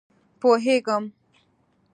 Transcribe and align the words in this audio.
پوهېږم. 0.39 1.03